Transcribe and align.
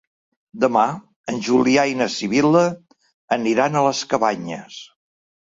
Demà 0.61 0.85
en 1.33 1.41
Julià 1.49 1.83
i 1.91 1.93
na 2.01 2.07
Sibil·la 2.15 2.65
aniran 3.39 3.79
a 3.79 3.85
les 3.89 4.03
Cabanyes. 4.15 4.83